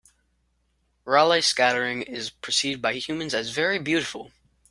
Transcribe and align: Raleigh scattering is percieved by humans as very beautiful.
Raleigh 1.05 1.43
scattering 1.43 2.01
is 2.01 2.31
percieved 2.31 2.81
by 2.81 2.95
humans 2.95 3.35
as 3.35 3.51
very 3.51 3.77
beautiful. 3.77 4.31